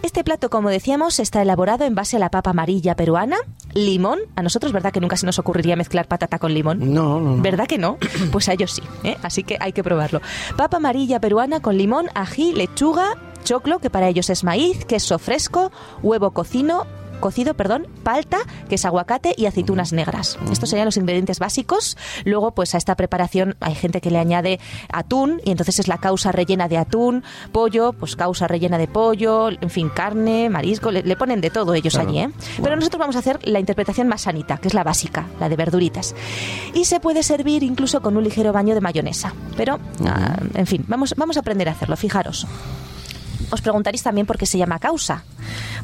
Este 0.02 0.24
plato, 0.24 0.50
como 0.50 0.72
decíamos, 0.72 1.20
está 1.20 1.40
elaborado 1.40 1.86
en 1.86 1.94
base 1.94 2.16
a 2.16 2.20
la 2.20 2.32
papa 2.32 2.50
amarilla 2.50 2.96
peruana, 2.96 3.38
limón. 3.76 4.18
A 4.36 4.42
nosotros, 4.42 4.72
¿verdad 4.72 4.92
que 4.92 5.00
nunca 5.00 5.16
se 5.16 5.28
nos 5.28 5.38
ocurriría 5.38 5.76
mezclar 5.76 6.08
patata 6.08 6.40
con 6.40 6.52
limón? 6.52 6.92
No, 6.92 7.20
no, 7.20 7.36
no. 7.36 7.44
¿Verdad 7.44 7.68
que 7.68 7.78
no? 7.78 8.00
Pues 8.32 8.50
a 8.50 8.54
ellos 8.54 8.72
sí, 8.72 8.82
¿eh? 9.04 9.18
así 9.22 9.44
que 9.44 9.58
hay 9.60 9.72
que 9.72 9.84
probarlo. 9.84 10.20
Papa 10.58 10.78
amarilla 10.78 11.20
peruana 11.20 11.60
con 11.60 11.78
limón, 11.78 12.08
ají, 12.16 12.54
lechuga, 12.54 13.16
choclo, 13.44 13.78
que 13.78 13.92
para 13.92 14.08
ellos 14.08 14.32
es 14.32 14.44
maíz, 14.44 14.84
queso 14.86 15.20
fresco, 15.20 15.72
huevo 16.02 16.32
cocino, 16.32 16.88
cocido, 17.20 17.54
perdón, 17.54 17.88
palta, 18.04 18.40
que 18.68 18.76
es 18.76 18.86
aguacate 18.86 19.34
y 19.38 19.46
aceitunas 19.46 19.94
negras. 19.94 20.38
Estos 20.52 20.70
serían 20.70 20.86
los 20.86 20.98
ingredientes 20.98 21.40
básicos. 21.40 21.98
Luego, 22.26 22.52
pues 22.52 22.76
a 22.76 22.78
esta 22.78 22.96
preparación 22.96 23.56
hay 23.60 23.76
gente 23.76 24.02
que 24.02 24.12
le 24.12 24.18
añade 24.20 24.60
atún 24.92 25.42
y 25.46 25.52
entonces 25.52 25.80
es 25.80 25.88
la 25.88 25.98
causa 25.98 26.32
rellena 26.32 26.68
de 26.68 26.78
atún, 26.78 27.24
pollo, 27.52 27.94
pues 27.94 28.16
causa 28.16 28.48
rellena 28.48 28.78
de 28.78 28.88
pollo, 28.88 29.50
en 29.50 29.70
fin, 29.70 29.90
carne, 29.90 30.50
marisco, 30.50 30.92
le, 30.92 31.04
le 31.04 31.16
ponen 31.16 31.42
de 31.42 31.50
todo 31.50 31.74
ellos 31.74 31.94
Claro. 31.94 32.10
allí, 32.10 32.20
¿eh? 32.20 32.30
Pero 32.64 32.76
nosotros 32.76 33.00
vamos 33.00 33.16
a 33.16 33.20
hacer 33.20 33.40
la 33.44 33.60
interpretación 33.60 34.08
más 34.08 34.22
sanita, 34.22 34.58
que 34.58 34.68
es 34.68 34.74
la 34.74 34.84
básica, 34.84 35.28
la 35.40 35.50
de 35.50 35.56
verduritas. 35.56 36.16
Y 36.74 36.86
se 36.86 37.00
puede 37.00 37.24
servir 37.24 37.64
incluso 37.64 38.02
con 38.02 38.16
un 38.18 38.24
ligero 38.24 38.54
baño 38.54 38.74
de 38.76 38.82
mayonesa. 38.82 39.34
Pero, 39.58 39.80
ah, 40.06 40.38
en 40.54 40.68
fin, 40.68 40.86
vamos, 40.88 41.14
vamos 41.18 41.38
a 41.38 41.42
aprender 41.42 41.68
a 41.70 41.72
hacerlo, 41.74 41.96
fijaros. 41.98 42.48
Os 43.52 43.62
preguntaréis 43.62 44.04
también 44.04 44.28
por 44.28 44.38
qué 44.38 44.46
se 44.46 44.58
llama 44.58 44.78
causa. 44.80 45.24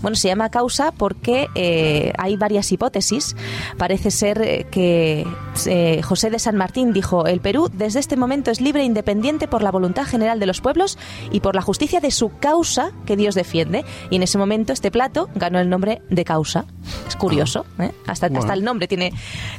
Bueno, 0.02 0.16
se 0.16 0.28
llama 0.28 0.50
causa 0.50 0.92
porque 0.92 1.48
eh, 1.56 2.14
hay 2.18 2.38
varias 2.38 2.72
hipótesis. 2.72 3.36
Parece 3.78 4.12
ser 4.12 4.42
eh, 4.42 4.68
que 4.70 5.26
eh, 5.66 6.02
José 6.04 6.30
de 6.30 6.40
San 6.40 6.56
Martín 6.58 6.94
dijo, 6.94 7.26
el 7.28 7.40
Perú 7.40 7.70
desde 7.74 8.00
este 8.00 8.18
momento 8.18 8.52
es 8.52 8.62
libre 8.62 8.82
e 8.82 8.86
independiente 8.86 9.48
por 9.48 9.62
la 9.64 9.72
voluntad 9.72 10.06
general 10.06 10.40
de 10.40 10.46
los 10.46 10.62
pueblos 10.62 10.98
y 11.32 11.40
por 11.40 11.56
la 11.56 11.62
justicia 11.62 12.00
de 12.00 12.12
su 12.12 12.30
causa 12.40 12.92
que 13.06 13.16
Dios 13.16 13.36
defiende. 13.36 13.86
Y 14.10 14.18
en 14.18 14.24
ese 14.24 14.38
momento 14.38 14.74
este 14.74 14.92
plato 14.92 15.30
ganó 15.36 15.60
el 15.60 15.70
nombre 15.70 16.02
de 16.10 16.24
causa. 16.26 16.66
Es 17.08 17.16
curioso, 17.16 17.66
¿eh? 17.80 17.92
hasta, 18.08 18.28
Bueno. 18.28 18.40
hasta 18.42 18.54
el 18.54 18.64
nombre 18.64 18.88
tiene, 18.88 19.14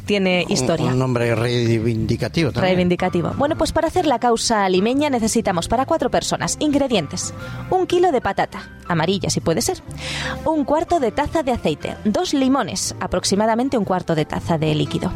tiene 0.05 0.45
Un- 0.47 0.53
historia. 0.53 0.87
Un, 0.87 0.99
nombre 0.99 1.35
reivindicativo 1.35 2.53
también. 2.53 2.71
Reivindicativo. 2.75 3.33
Bueno, 3.37 3.57
pues 3.57 3.73
para 3.73 3.89
hacer 3.89 4.07
la 4.07 4.19
causa 4.19 4.69
limeña 4.69 5.11
necesitamos 5.11 5.69
para 5.69 5.87
cuatro 5.87 6.11
personas 6.11 6.57
ingredientes. 6.61 7.35
Un 7.71 7.87
kilo 7.87 8.13
de 8.13 8.21
patata, 8.21 8.71
amarilla 8.89 9.31
si 9.31 9.41
puede 9.41 9.63
ser. 9.63 9.83
Un 10.45 10.65
cuarto 10.65 11.01
de 11.01 11.13
taza 11.13 11.43
de 11.43 11.53
aceite. 11.53 11.97
Dos 12.05 12.35
limones, 12.35 12.95
aproximadamente 13.01 13.79
un 13.79 13.85
cuarto 13.85 14.15
de 14.15 14.25
taza 14.25 14.59
de 14.59 14.75
líquido. 14.75 15.13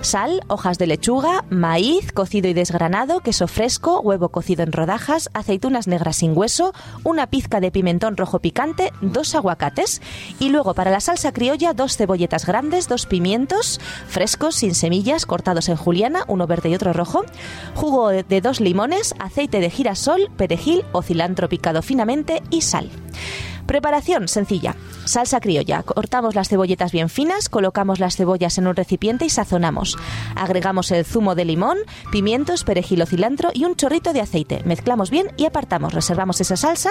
Sal, 0.00 0.42
hojas 0.48 0.78
de 0.78 0.86
lechuga, 0.86 1.44
maíz 1.50 2.12
cocido 2.12 2.48
y 2.48 2.54
desgranado, 2.54 3.20
queso 3.20 3.48
fresco, 3.48 4.00
huevo 4.00 4.28
cocido 4.28 4.62
en 4.62 4.72
rodajas, 4.72 5.30
aceitunas 5.34 5.86
negras 5.86 6.16
sin 6.16 6.36
hueso, 6.36 6.72
una 7.02 7.26
pizca 7.26 7.60
de 7.60 7.70
pimentón 7.70 8.16
rojo 8.16 8.40
picante, 8.40 8.92
dos 9.00 9.34
aguacates. 9.34 10.02
Y 10.38 10.50
luego 10.50 10.74
para 10.74 10.90
la 10.90 11.00
salsa 11.00 11.32
criolla, 11.32 11.72
dos 11.72 11.96
cebolletas 11.96 12.46
grandes, 12.46 12.88
dos 12.88 13.06
pimientos 13.06 13.80
frescos 14.08 14.56
sin 14.56 14.74
semillas 14.74 15.26
cortados 15.26 15.68
en 15.68 15.76
juliana, 15.76 16.24
uno 16.28 16.46
verde 16.46 16.70
y 16.70 16.74
otro 16.74 16.92
rojo, 16.92 17.24
jugo 17.74 18.10
de 18.10 18.40
dos 18.40 18.60
limones, 18.60 19.14
aceite 19.18 19.60
de 19.60 19.70
girasol, 19.70 20.30
perejil 20.36 20.84
o 20.92 21.02
cilantro 21.02 21.48
picado 21.48 21.82
finamente 21.82 22.42
y 22.50 22.62
sal. 22.62 22.90
Preparación 23.66 24.28
sencilla. 24.28 24.76
Salsa 25.04 25.40
criolla. 25.40 25.82
Cortamos 25.82 26.34
las 26.34 26.48
cebolletas 26.48 26.92
bien 26.92 27.08
finas, 27.08 27.48
colocamos 27.48 27.98
las 28.00 28.16
cebollas 28.16 28.58
en 28.58 28.66
un 28.66 28.76
recipiente 28.76 29.24
y 29.24 29.30
sazonamos. 29.30 29.96
Agregamos 30.34 30.90
el 30.90 31.04
zumo 31.04 31.34
de 31.34 31.44
limón, 31.44 31.78
pimientos, 32.10 32.64
perejil 32.64 33.02
o 33.02 33.06
cilantro 33.06 33.50
y 33.52 33.64
un 33.64 33.76
chorrito 33.76 34.12
de 34.12 34.20
aceite. 34.20 34.62
Mezclamos 34.64 35.10
bien 35.10 35.32
y 35.36 35.44
apartamos. 35.44 35.92
Reservamos 35.92 36.40
esa 36.40 36.56
salsa 36.56 36.90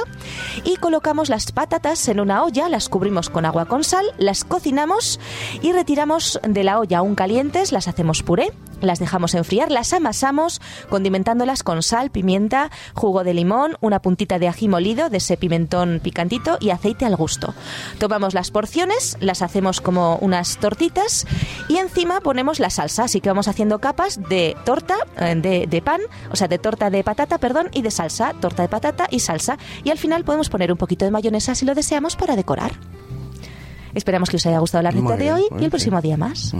y 0.63 0.75
colocamos 0.77 1.29
las 1.29 1.51
patatas 1.51 2.07
en 2.07 2.19
una 2.19 2.43
olla, 2.43 2.69
las 2.69 2.89
cubrimos 2.89 3.29
con 3.29 3.45
agua 3.45 3.65
con 3.65 3.83
sal, 3.83 4.05
las 4.17 4.43
cocinamos 4.43 5.19
y 5.61 5.71
retiramos 5.71 6.39
de 6.47 6.63
la 6.63 6.79
olla 6.79 6.99
aún 6.99 7.15
calientes, 7.15 7.71
las 7.71 7.87
hacemos 7.87 8.23
puré, 8.23 8.51
las 8.81 8.99
dejamos 8.99 9.33
enfriar, 9.33 9.71
las 9.71 9.93
amasamos 9.93 10.61
condimentándolas 10.89 11.63
con 11.63 11.81
sal, 11.83 12.11
pimienta, 12.11 12.71
jugo 12.93 13.23
de 13.23 13.33
limón, 13.33 13.77
una 13.81 14.01
puntita 14.01 14.39
de 14.39 14.47
ají 14.47 14.67
molido, 14.67 15.09
de 15.09 15.17
ese 15.17 15.37
pimentón 15.37 15.99
picantito 16.03 16.57
y 16.63 16.71
aceite 16.71 17.05
al 17.05 17.15
gusto. 17.15 17.53
Tomamos 17.99 18.33
las 18.33 18.49
porciones, 18.49 19.17
las 19.19 19.41
hacemos 19.41 19.81
como 19.81 20.15
unas 20.17 20.57
tortitas 20.57 21.27
y 21.67 21.77
encima 21.77 22.21
ponemos 22.21 22.59
la 22.59 22.69
salsa, 22.69 23.03
así 23.03 23.19
que 23.19 23.29
vamos 23.29 23.49
haciendo 23.49 23.79
capas 23.79 24.19
de 24.29 24.55
torta, 24.63 24.95
eh, 25.17 25.35
de, 25.35 25.67
de 25.67 25.81
pan, 25.81 26.01
o 26.31 26.35
sea, 26.35 26.47
de 26.47 26.57
torta 26.57 26.89
de 26.89 27.03
patata, 27.03 27.37
perdón, 27.37 27.69
y 27.73 27.81
de 27.81 27.91
salsa, 27.91 28.33
torta 28.39 28.63
de 28.63 28.69
patata 28.69 29.07
y 29.11 29.19
salsa. 29.19 29.57
Y 29.83 29.89
al 29.89 29.97
final 29.97 30.23
podemos 30.23 30.49
poner 30.49 30.71
un 30.71 30.77
poquito 30.77 31.03
de 31.03 31.11
mayonesa 31.11 31.53
si 31.53 31.65
lo 31.65 31.75
deseamos 31.75 32.15
para 32.15 32.35
decorar. 32.35 32.71
Esperamos 33.93 34.29
que 34.29 34.37
os 34.37 34.45
haya 34.45 34.59
gustado 34.59 34.81
la 34.81 34.91
receta 34.91 35.17
de 35.17 35.33
hoy 35.33 35.43
y 35.59 35.65
el 35.65 35.69
próximo 35.69 36.01
día 36.01 36.17
más. 36.17 36.53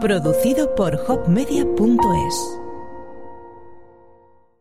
Producido 0.00 0.74
por 0.74 0.94
hopmedia.es 1.08 2.65